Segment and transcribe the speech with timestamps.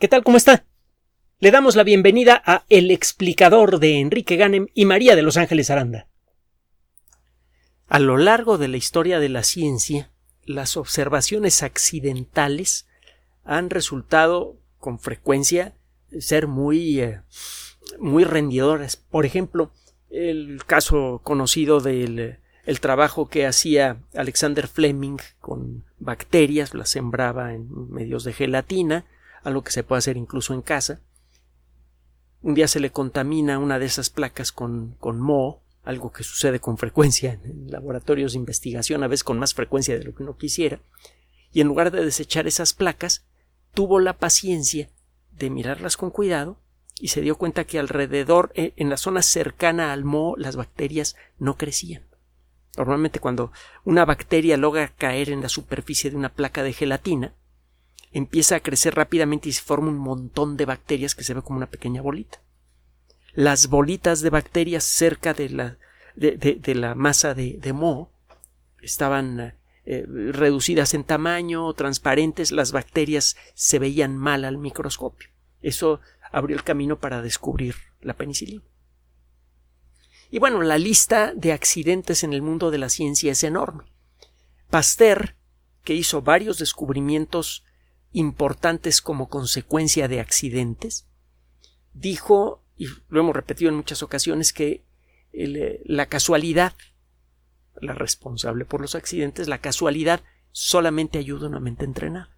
[0.00, 0.24] ¿Qué tal?
[0.24, 0.64] ¿Cómo está?
[1.38, 5.70] Le damos la bienvenida a El explicador de Enrique Ganem y María de Los Ángeles
[5.70, 6.08] Aranda.
[7.86, 10.10] A lo largo de la historia de la ciencia,
[10.44, 12.88] las observaciones accidentales
[13.44, 15.76] han resultado con frecuencia
[16.18, 17.20] ser muy, eh,
[18.00, 18.96] muy rendidoras.
[18.96, 19.70] Por ejemplo,
[20.10, 27.90] el caso conocido del el trabajo que hacía Alexander Fleming con bacterias, las sembraba en
[27.90, 29.04] medios de gelatina,
[29.44, 31.00] algo que se puede hacer incluso en casa.
[32.42, 36.60] Un día se le contamina una de esas placas con, con moho, algo que sucede
[36.60, 40.36] con frecuencia en laboratorios de investigación, a veces con más frecuencia de lo que uno
[40.36, 40.80] quisiera,
[41.52, 43.24] y en lugar de desechar esas placas,
[43.72, 44.88] tuvo la paciencia
[45.32, 46.58] de mirarlas con cuidado
[46.98, 51.16] y se dio cuenta que alrededor, eh, en la zona cercana al moho, las bacterias
[51.38, 52.02] no crecían.
[52.76, 53.52] Normalmente cuando
[53.84, 57.34] una bacteria logra caer en la superficie de una placa de gelatina,
[58.14, 61.58] empieza a crecer rápidamente y se forma un montón de bacterias que se ve como
[61.58, 62.40] una pequeña bolita.
[63.34, 65.78] Las bolitas de bacterias cerca de la,
[66.14, 68.12] de, la masa de, de moho
[68.80, 75.28] estaban eh, reducidas en tamaño, transparentes, las bacterias se veían mal al microscopio.
[75.60, 78.62] Eso abrió el camino para descubrir la penicilina.
[80.30, 83.84] Y bueno, la lista de accidentes en el mundo de la ciencia es enorme.
[84.70, 85.34] Pasteur,
[85.82, 87.64] que hizo varios descubrimientos
[88.14, 91.06] importantes como consecuencia de accidentes,
[91.92, 94.84] dijo, y lo hemos repetido en muchas ocasiones, que
[95.32, 96.74] eh, la casualidad,
[97.80, 102.30] la responsable por los accidentes, la casualidad solamente ayuda a una mente entrenada.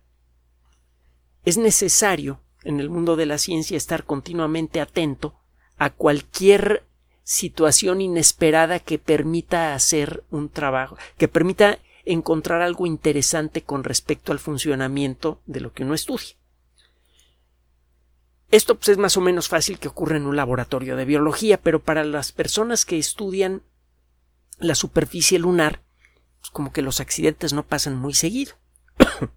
[1.44, 5.38] Es necesario en el mundo de la ciencia estar continuamente atento
[5.76, 6.84] a cualquier
[7.22, 14.38] situación inesperada que permita hacer un trabajo, que permita encontrar algo interesante con respecto al
[14.38, 16.36] funcionamiento de lo que uno estudia.
[18.50, 21.82] Esto pues, es más o menos fácil que ocurra en un laboratorio de biología, pero
[21.82, 23.62] para las personas que estudian
[24.58, 25.82] la superficie lunar,
[26.40, 28.54] pues como que los accidentes no pasan muy seguido.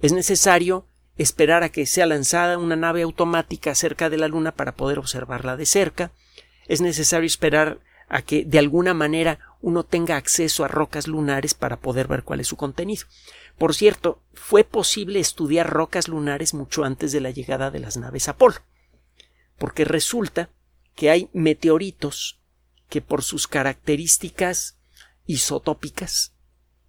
[0.00, 0.84] es necesario
[1.16, 5.56] esperar a que sea lanzada una nave automática cerca de la Luna para poder observarla
[5.56, 6.10] de cerca.
[6.66, 11.78] Es necesario esperar a que de alguna manera uno tenga acceso a rocas lunares para
[11.78, 13.04] poder ver cuál es su contenido.
[13.56, 18.28] Por cierto, fue posible estudiar rocas lunares mucho antes de la llegada de las naves
[18.28, 18.56] Apolo,
[19.58, 20.50] porque resulta
[20.94, 22.40] que hay meteoritos
[22.88, 24.78] que por sus características
[25.26, 26.34] isotópicas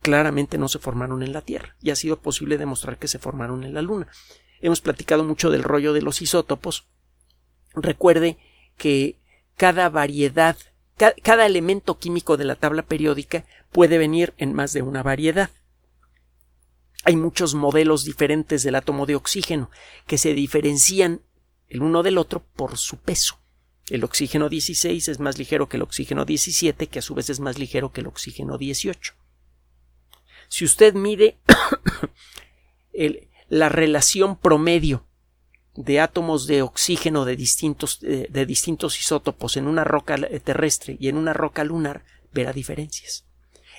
[0.02, 3.64] claramente no se formaron en la Tierra y ha sido posible demostrar que se formaron
[3.64, 4.08] en la Luna.
[4.62, 6.88] Hemos platicado mucho del rollo de los isótopos.
[7.74, 8.38] Recuerde
[8.78, 9.20] que
[9.58, 10.58] cada variedad
[11.00, 15.50] cada elemento químico de la tabla periódica puede venir en más de una variedad.
[17.06, 19.72] Hay muchos modelos diferentes del átomo de oxígeno
[20.06, 21.22] que se diferencian
[21.70, 23.40] el uno del otro por su peso.
[23.90, 27.40] El oxígeno 16 es más ligero que el oxígeno 17, que a su vez es
[27.40, 29.14] más ligero que el oxígeno 18.
[30.50, 31.38] Si usted mide
[33.48, 35.06] la relación promedio
[35.76, 41.08] de átomos de oxígeno de distintos, eh, de distintos isótopos en una roca terrestre y
[41.08, 42.04] en una roca lunar,
[42.34, 43.26] verá diferencias.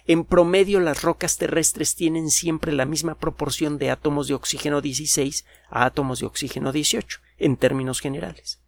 [0.07, 5.45] En promedio, las rocas terrestres tienen siempre la misma proporción de átomos de oxígeno 16
[5.69, 8.61] a átomos de oxígeno 18, en términos generales.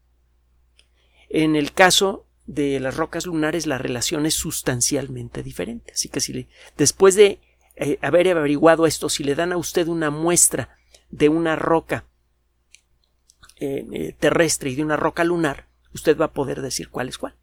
[1.28, 5.92] En el caso de las rocas lunares, la relación es sustancialmente diferente.
[5.94, 7.40] Así que si después de
[7.76, 10.76] eh, haber averiguado esto, si le dan a usted una muestra
[11.10, 12.04] de una roca
[13.64, 17.36] eh, terrestre y de una roca lunar, usted va a poder decir cuál es cuál.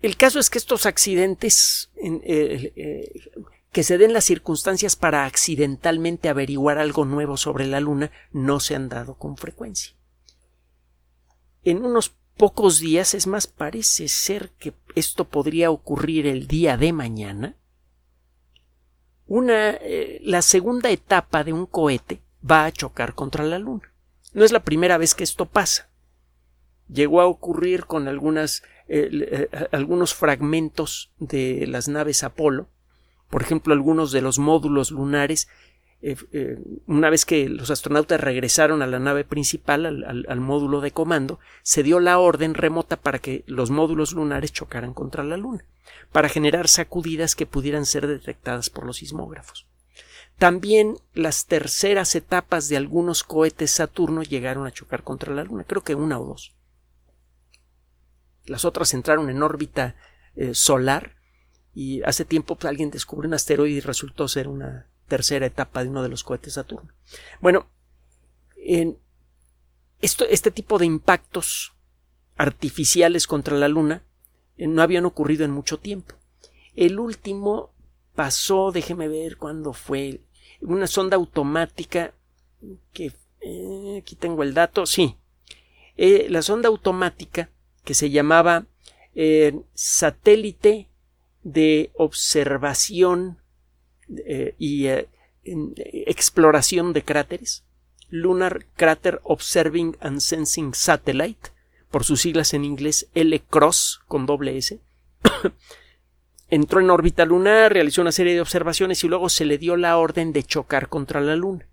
[0.00, 3.30] El caso es que estos accidentes, eh, eh,
[3.70, 8.74] que se den las circunstancias para accidentalmente averiguar algo nuevo sobre la Luna, no se
[8.74, 9.94] han dado con frecuencia.
[11.64, 16.94] En unos pocos días, es más, parece ser que esto podría ocurrir el día de
[16.94, 17.56] mañana,
[19.26, 19.78] una,
[20.20, 23.92] la segunda etapa de un cohete va a chocar contra la Luna.
[24.32, 25.90] No es la primera vez que esto pasa.
[26.88, 32.68] Llegó a ocurrir con algunas, eh, eh, algunos fragmentos de las naves Apolo,
[33.30, 35.48] por ejemplo, algunos de los módulos lunares
[36.06, 41.40] eh, una vez que los astronautas regresaron a la nave principal, al, módulo de comando,
[41.62, 45.64] se dio la orden remota para que los módulos lunares chocaran contra la Luna,
[46.12, 49.66] para generar sacudidas que pudieran ser detectadas por los sismógrafos.
[50.38, 55.82] También las terceras etapas de algunos cohetes Saturno llegaron a chocar contra la Luna, creo
[55.82, 56.54] que una o dos.
[58.46, 59.94] Las otras entraron en órbita
[60.36, 61.16] eh, solar
[61.72, 65.90] y hace tiempo pues, alguien descubrió un asteroide y resultó ser una, tercera etapa de
[65.90, 66.92] uno de los cohetes Saturno.
[67.40, 67.66] Bueno,
[68.56, 68.98] en
[70.00, 71.74] esto, este tipo de impactos
[72.36, 74.02] artificiales contra la Luna
[74.56, 76.14] eh, no habían ocurrido en mucho tiempo.
[76.74, 77.73] El último
[78.14, 80.20] pasó, déjeme ver cuándo fue,
[80.60, 82.14] una sonda automática
[82.92, 85.16] que eh, aquí tengo el dato, sí,
[85.96, 87.50] eh, la sonda automática
[87.84, 88.66] que se llamaba
[89.74, 90.88] satélite
[91.44, 93.38] de observación
[94.58, 94.88] y
[95.44, 97.64] exploración de cráteres,
[98.08, 101.50] Lunar Crater Observing and Sensing Satellite,
[101.90, 104.80] por sus siglas en inglés L-CROSS con doble S,
[106.54, 109.98] entró en órbita lunar, realizó una serie de observaciones y luego se le dio la
[109.98, 111.68] orden de chocar contra la Luna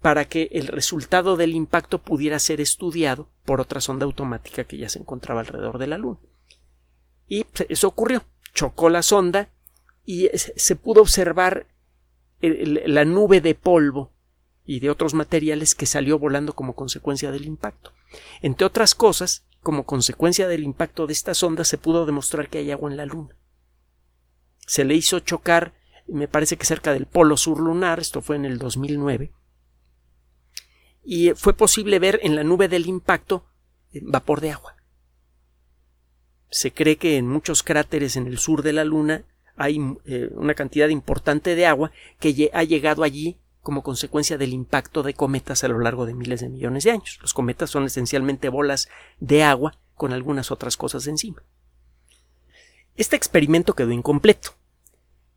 [0.00, 4.88] para que el resultado del impacto pudiera ser estudiado por otra sonda automática que ya
[4.88, 6.20] se encontraba alrededor de la Luna.
[7.26, 8.24] Y eso ocurrió.
[8.54, 9.50] Chocó la sonda
[10.04, 11.66] y se pudo observar
[12.40, 14.12] la nube de polvo
[14.64, 17.92] y de otros materiales que salió volando como consecuencia del impacto.
[18.42, 22.70] Entre otras cosas, como consecuencia del impacto de esta sonda se pudo demostrar que hay
[22.70, 23.36] agua en la Luna.
[24.64, 25.74] Se le hizo chocar,
[26.06, 29.32] me parece que cerca del polo sur lunar, esto fue en el 2009,
[31.02, 33.44] y fue posible ver en la nube del impacto
[33.92, 34.76] eh, vapor de agua.
[36.48, 39.24] Se cree que en muchos cráteres en el sur de la Luna
[39.56, 41.90] hay eh, una cantidad importante de agua
[42.20, 46.38] que ha llegado allí como consecuencia del impacto de cometas a lo largo de miles
[46.38, 47.18] de millones de años.
[47.20, 51.42] Los cometas son esencialmente bolas de agua con algunas otras cosas encima.
[52.96, 54.54] Este experimento quedó incompleto.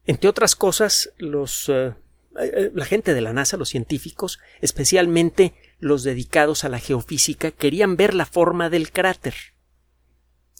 [0.05, 1.95] Entre otras cosas, los, eh,
[2.39, 7.97] eh, la gente de la NASA, los científicos, especialmente los dedicados a la geofísica, querían
[7.97, 9.33] ver la forma del cráter.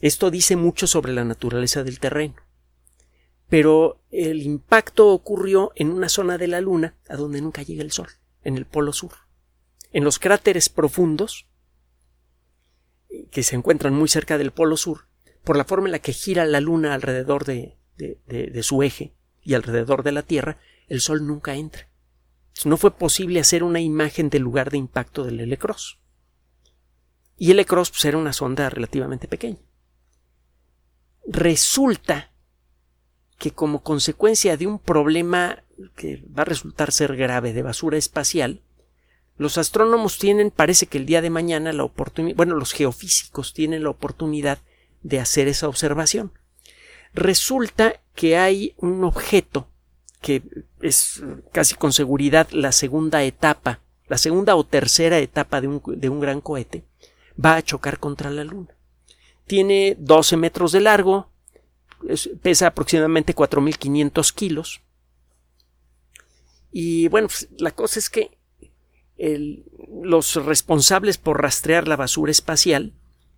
[0.01, 2.49] Esto dice mucho sobre la naturaleza del terreno
[3.50, 7.92] pero el impacto ocurrió en una zona de la Luna a donde nunca llega el
[7.92, 8.10] Sol,
[8.44, 9.13] en el Polo Sur.
[9.92, 11.48] En los cráteres profundos,
[13.31, 15.07] que se encuentran muy cerca del Polo Sur,
[15.44, 17.75] por la forma en la que gira la Luna alrededor de,
[18.62, 21.90] su eje y alrededor de la Tierra, el Sol nunca entra.
[22.66, 26.00] No fue posible hacer una imagen del lugar de impacto del L-Cross.
[27.38, 29.60] Y el L-Cross pues, era una sonda relativamente pequeña.
[31.25, 32.31] Resulta
[33.40, 35.64] que como consecuencia de un problema
[35.96, 38.62] que va a resultar ser grave de basura espacial,
[39.38, 43.84] los astrónomos tienen, parece que el día de mañana, la oportunidad, bueno, los geofísicos tienen
[43.84, 44.60] la oportunidad
[45.02, 46.34] de hacer esa observación.
[47.14, 49.70] Resulta que hay un objeto
[50.22, 50.44] que
[50.82, 56.10] es casi con seguridad la segunda etapa, la segunda o tercera etapa de un, de
[56.10, 56.84] un gran cohete,
[57.44, 58.76] va a chocar contra la Luna.
[59.48, 61.29] Tiene 12 metros de largo,
[62.42, 64.81] pesa aproximadamente 4.500 kilos.
[66.72, 68.38] Y bueno, pues, la cosa es que
[70.01, 72.94] los responsables por rastrear la basura espacial,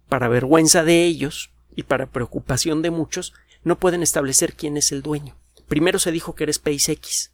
[0.08, 5.02] para vergüenza de ellos y para preocupación de muchos, no pueden establecer quién es el
[5.02, 5.38] dueño.
[5.68, 7.32] Primero se dijo que era SpaceX.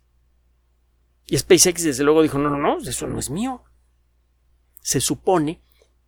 [1.26, 3.64] Y SpaceX desde luego dijo, no, no, no, eso no es mío.
[4.82, 5.62] Se supone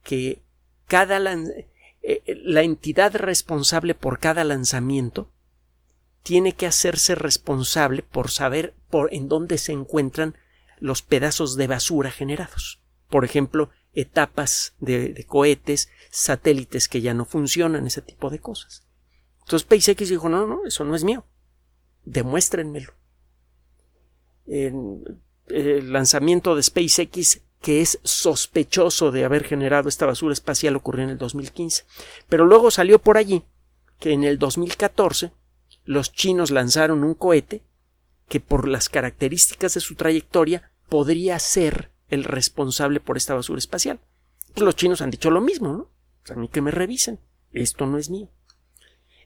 [0.04, 0.44] que
[0.88, 1.20] cada,
[2.26, 5.30] la entidad responsable por cada lanzamiento
[6.24, 10.36] tiene que hacerse responsable por saber por en dónde se encuentran
[10.80, 12.82] los pedazos de basura generados.
[13.10, 18.86] Por ejemplo, etapas de, cohetes, satélites que ya no funcionan, ese tipo de cosas.
[19.42, 21.26] Entonces SpaceX dijo, no, no, eso no es mío.
[22.06, 22.94] Demuéstrenmelo.
[24.46, 31.12] el lanzamiento de SpaceX que es sospechoso de haber generado esta basura espacial ocurrió en
[31.12, 31.86] el 2015.
[32.28, 33.44] Pero luego salió por allí
[34.00, 35.32] que en el 2014
[35.84, 37.64] los chinos lanzaron un cohete
[38.28, 44.00] que por las características de su trayectoria podría ser el responsable por esta basura espacial.
[44.54, 45.90] Pues los chinos han dicho lo mismo, ¿no?
[46.30, 47.20] a mí que me revisen.
[47.52, 48.30] Esto no es mío.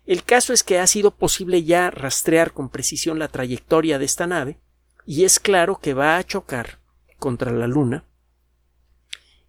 [0.05, 4.27] El caso es que ha sido posible ya rastrear con precisión la trayectoria de esta
[4.27, 4.57] nave
[5.05, 6.79] y es claro que va a chocar
[7.19, 8.05] contra la Luna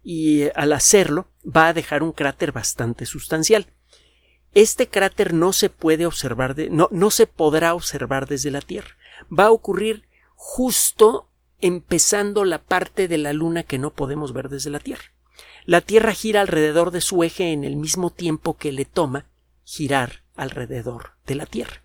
[0.05, 3.65] y eh, al hacerlo va a dejar un cráter bastante sustancial.
[4.53, 8.95] Este cráter no se puede observar de, no, no se podrá observar desde la Tierra.
[9.37, 11.27] Va a ocurrir justo
[11.59, 15.11] empezando la parte de la Luna que no podemos ver desde la Tierra.
[15.65, 19.25] La Tierra gira alrededor de su eje en el mismo tiempo que le toma
[19.63, 21.81] girar alrededor de la Tierra.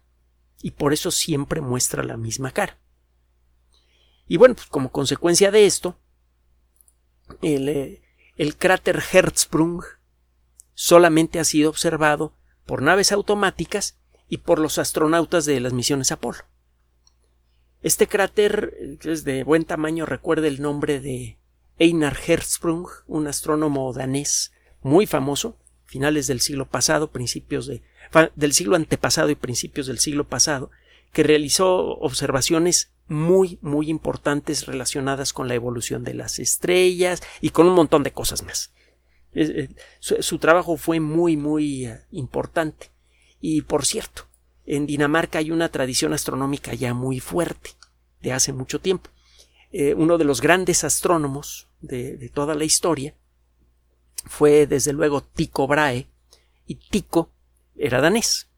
[0.60, 2.78] Y por eso siempre muestra la misma cara.
[4.28, 5.98] Y bueno, pues como consecuencia de esto,
[7.40, 8.02] el, eh,
[8.40, 9.82] el cráter Hertzsprung
[10.73, 12.32] solamente ha sido observado
[12.64, 13.99] por naves automáticas
[14.30, 16.38] y por los astronautas de las misiones Apolo.
[17.82, 21.38] Este cráter es de buen tamaño, recuerda el nombre de
[21.78, 27.82] Einar Hertzsprung, un astrónomo danés muy famoso, finales del siglo pasado, principios de,
[28.37, 30.70] del siglo antepasado y principios del siglo pasado,
[31.12, 37.67] que realizó observaciones muy, muy importantes relacionadas con la evolución de las estrellas y con
[37.67, 38.73] un montón de cosas más.
[40.00, 42.90] Su, trabajo fue muy, muy eh, importante.
[43.40, 44.26] Y por cierto,
[44.64, 47.71] en Dinamarca hay una tradición astronómica ya muy fuerte,
[48.21, 49.11] de hace mucho tiempo.
[49.73, 53.14] Eh, uno de los grandes astrónomos de, toda la historia
[54.26, 56.07] fue desde luego Tycho Brahe
[56.67, 57.31] y Tycho
[57.76, 58.49] era danés.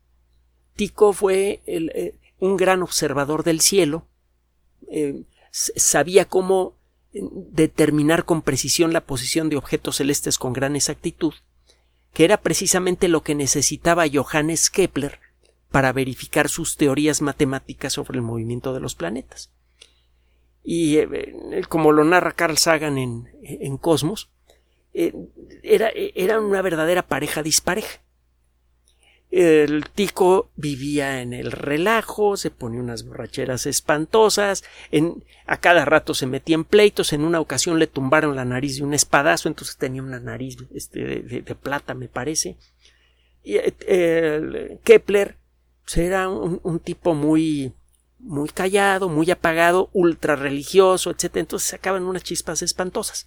[0.74, 4.08] Tycho fue eh, un gran observador del cielo,
[4.90, 5.22] eh,
[5.52, 6.74] sabía cómo
[7.12, 11.34] determinar con precisión la posición de objetos celestes con gran exactitud,
[12.12, 15.20] que era precisamente lo que necesitaba Johannes Kepler
[15.70, 19.52] para verificar sus teorías matemáticas sobre el movimiento de los planetas.
[20.64, 24.30] Y eh, como lo narra Carl Sagan en, Cosmos,
[24.94, 25.14] eh,
[25.62, 28.00] era, era una verdadera pareja dispareja.
[29.32, 34.62] El tico vivía en el relajo, se ponía unas borracheras espantosas,
[35.46, 38.84] a cada rato se metía en pleitos, en una ocasión le tumbaron la nariz de
[38.84, 42.58] un espadazo, entonces tenía una nariz este, de, plata, me parece.
[43.42, 45.38] Y eh, Kepler
[45.96, 47.72] era un, tipo muy,
[48.18, 51.36] muy callado, muy apagado, ultra religioso, etc.
[51.36, 53.26] Entonces sacaban unas chispas espantosas.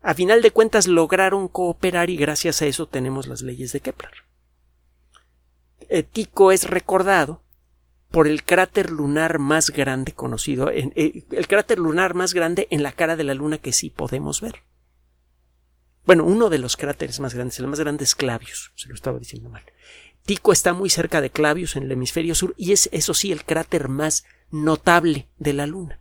[0.00, 4.31] A final de cuentas lograron cooperar y gracias a eso tenemos las leyes de Kepler.
[6.12, 7.42] Tico es recordado
[8.12, 12.92] por el cráter lunar más grande conocido, eh, el cráter lunar más grande en la
[12.92, 14.62] cara de la Luna que sí podemos ver.
[16.04, 19.18] Bueno, uno de los cráteres más grandes, el más grande es Clavius, se lo estaba
[19.18, 19.64] diciendo mal.
[20.26, 23.44] Tico está muy cerca de Clavius en el hemisferio sur y es, eso sí, el
[23.44, 26.00] cráter más notable de la Luna.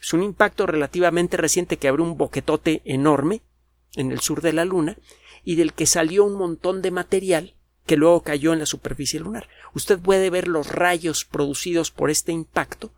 [0.00, 3.42] Es un impacto relativamente reciente que abrió un boquetote enorme
[3.96, 4.96] en el sur de la Luna
[5.42, 7.54] y del que salió un montón de material
[7.86, 9.48] que luego cayó en la superficie lunar.
[9.72, 12.92] Usted puede ver los rayos producidos por este impacto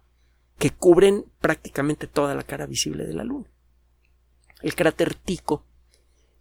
[0.58, 3.46] que cubren prácticamente toda la cara visible de la Luna.
[4.62, 5.64] El cráter Tico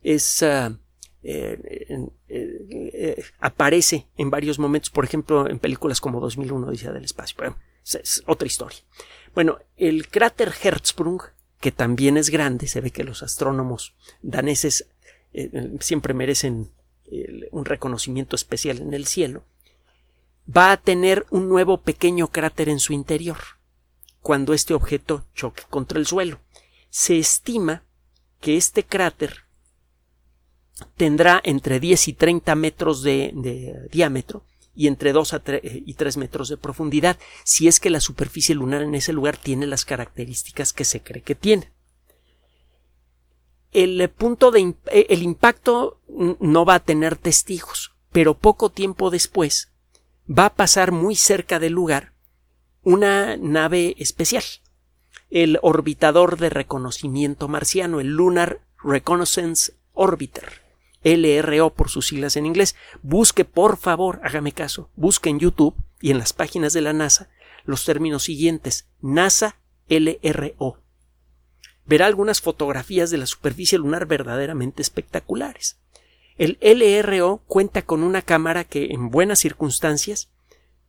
[0.02, 0.80] es ah,
[1.24, 7.36] eh, eh, aparece en varios momentos, por ejemplo, en películas como 2001 Odisea del Espacio.
[7.38, 8.80] Pero es otra historia.
[9.36, 11.22] Bueno, el cráter Hertzsprung,
[11.60, 14.88] que también es grande, se ve que los astrónomos daneses
[15.34, 16.72] eh, siempre merecen
[17.52, 19.44] un reconocimiento especial en el cielo,
[20.56, 23.38] va a tener un nuevo pequeño cráter en su interior
[24.22, 26.40] cuando este objeto choque contra el suelo.
[26.90, 27.84] Se estima
[28.42, 29.46] que este cráter
[30.96, 34.44] tendrá entre 10 y 30 metros de, diámetro
[34.76, 38.84] y entre 2 a y 3 metros de profundidad, si es que la superficie lunar
[38.84, 41.72] en ese lugar tiene las características que se cree que tiene
[43.78, 49.72] el punto de eh, el impacto no va a tener testigos, pero poco tiempo después
[50.28, 52.14] va a pasar muy cerca del lugar
[52.82, 54.44] una nave especial,
[55.30, 60.62] el orbitador de reconocimiento marciano, el Lunar Reconnaissance Orbiter,
[61.04, 62.76] LRO por sus siglas en inglés.
[63.04, 67.30] Busque, por favor, hágame caso, busque en YouTube y en las páginas de la NASA
[67.66, 70.80] los términos siguientes, NASA LRO
[71.88, 75.80] verá algunas fotografías de la superficie lunar verdaderamente espectaculares.
[76.38, 80.30] El LRO cuenta con una cámara que, en buenas circunstancias,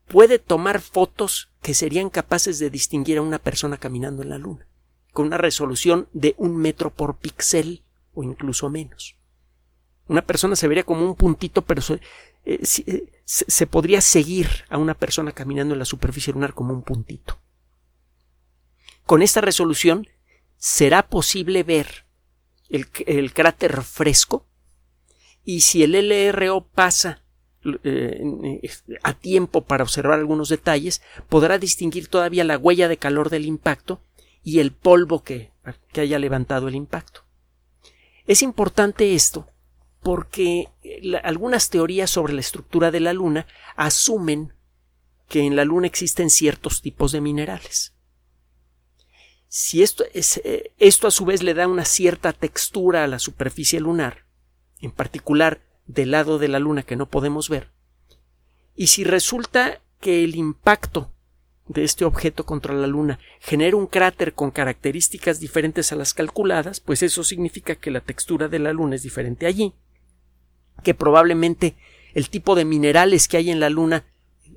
[0.07, 4.67] puede tomar fotos que serían capaces de distinguir a una persona caminando en la Luna,
[5.13, 7.83] con una resolución de un metro por píxel
[8.15, 9.17] o incluso menos.
[10.09, 11.95] Una persona se vería como un puntito, pero se,
[12.45, 16.83] eh, eh, se podría seguir a una persona caminando en la superficie lunar como un
[16.83, 17.39] puntito.
[19.05, 20.07] Con esta resolución
[20.59, 22.05] será posible ver
[22.69, 24.45] el, cráter fresco
[25.45, 27.23] y si el LRO pasa
[27.85, 28.23] eh,
[29.03, 34.03] a tiempo para observar algunos detalles, podrá distinguir todavía la huella de calor del impacto
[34.43, 35.53] y el polvo que,
[35.93, 37.23] que haya levantado el impacto.
[38.27, 39.47] Es importante esto
[40.03, 40.69] porque
[41.23, 43.47] algunas teorías sobre la estructura de la Luna
[43.77, 44.53] asumen
[45.29, 47.95] que en la Luna existen ciertos tipos de minerales.
[49.49, 53.19] Si esto, es, eh, esto a su vez le da una cierta textura a la
[53.19, 54.27] superficie lunar,
[54.81, 57.71] en particular del lado de la Luna que no podemos ver,
[58.77, 61.11] y si resulta que el impacto
[61.67, 66.81] de este objeto contra la Luna genera un cráter con características diferentes a las calculadas,
[66.81, 69.75] pues eso significa que la textura de la Luna es diferente allí,
[70.83, 71.77] que probablemente
[72.15, 74.05] el tipo de minerales que hay en la Luna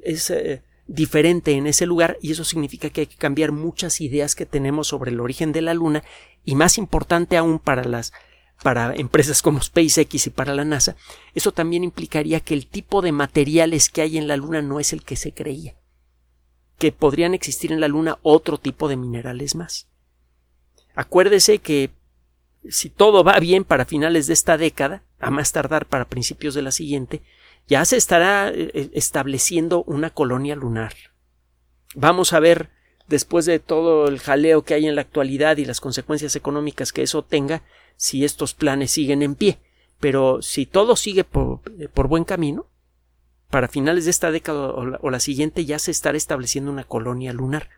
[0.03, 4.35] es, eh, diferente en ese lugar y eso significa que hay que cambiar muchas ideas
[4.35, 6.03] que tenemos sobre el origen de la Luna
[6.43, 8.11] y más importante aún para las
[8.61, 10.95] para empresas como SpaceX y para la NASA,
[11.33, 14.93] eso también implicaría que el tipo de materiales que hay en la Luna no es
[14.93, 15.75] el que se creía,
[16.77, 19.87] que podrían existir en la Luna otro tipo de minerales más.
[20.93, 21.89] Acuérdese que
[22.69, 26.61] si todo va bien para finales de esta década, a más tardar para principios de
[26.61, 27.23] la siguiente,
[27.67, 30.93] ya se estará eh, eh, estableciendo una colonia lunar.
[31.95, 32.69] Vamos a ver,
[33.07, 37.03] después de todo el jaleo que hay en la actualidad y las consecuencias económicas que
[37.03, 37.63] eso tenga,
[37.95, 39.59] si estos planes siguen en pie.
[39.99, 42.67] Pero si todo sigue por, eh, buen camino,
[43.49, 47.69] para finales de esta década o la siguiente ya se estará estableciendo una colonia lunar,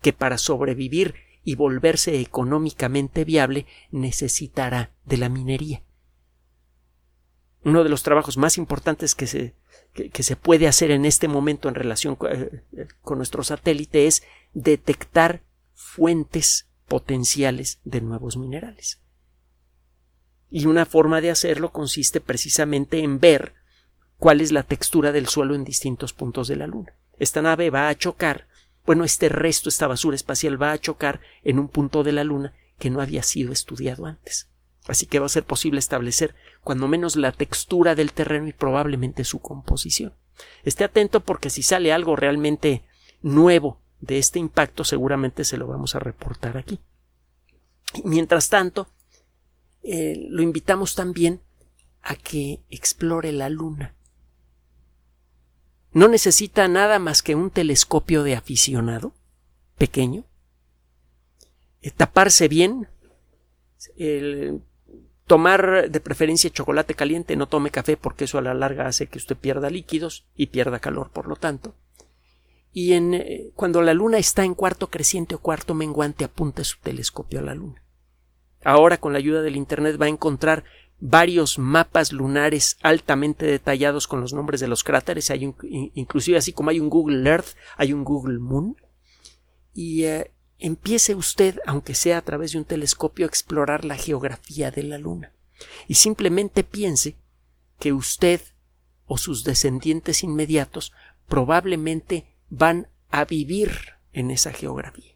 [0.00, 5.82] que para sobrevivir y volverse económicamente viable necesitará de la minería.
[7.64, 9.54] Uno de los trabajos más importantes que se,
[9.94, 12.62] que, se puede hacer en este momento en relación eh,
[13.02, 15.42] con, nuestro satélite es detectar
[15.72, 19.00] fuentes potenciales de nuevos minerales.
[20.50, 23.54] Y una forma de hacerlo consiste precisamente en ver
[24.18, 26.94] cuál es la textura del suelo en distintos puntos de la Luna.
[27.18, 28.46] Esta nave va a chocar,
[28.84, 32.52] bueno, este resto, esta basura espacial va a chocar en un punto de la Luna
[32.78, 34.48] que no había sido estudiado antes.
[34.86, 39.24] Así que va a ser posible establecer cuando menos la textura del terreno y probablemente
[39.24, 40.12] su composición.
[40.62, 42.84] Esté atento porque si sale algo realmente
[43.22, 46.80] nuevo de este impacto seguramente se lo vamos a reportar aquí.
[48.02, 48.88] mientras tanto,
[49.82, 51.40] eh, lo invitamos también
[52.02, 53.94] a que explore la luna.
[55.92, 59.14] No necesita nada más que un telescopio de aficionado,
[59.78, 60.24] pequeño,
[61.82, 62.88] eh, taparse bien,
[63.96, 64.62] el,
[65.26, 69.18] Tomar de preferencia chocolate caliente, no tome café porque eso a la larga hace que
[69.18, 71.74] usted pierda líquidos y pierda calor, por lo tanto.
[72.72, 76.78] Y en, eh, cuando la luna está en cuarto creciente o cuarto menguante, apunte su
[76.80, 77.82] telescopio a la luna.
[78.64, 80.64] Ahora, con la ayuda del Internet, va a encontrar
[80.98, 85.30] varios mapas lunares altamente detallados con los nombres de los cráteres.
[85.30, 85.54] Hay un,
[85.94, 88.76] inclusive así como hay un Google Earth, hay un Google Moon.
[89.72, 94.70] Y eh, empiece usted, aunque sea a través de un telescopio, a explorar la geografía
[94.70, 95.32] de la Luna.
[95.88, 97.16] Y simplemente piense
[97.78, 98.40] que usted
[99.06, 100.92] o sus descendientes inmediatos
[101.28, 105.14] probablemente van a vivir en esa geografía.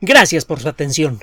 [0.00, 1.22] Gracias por su atención.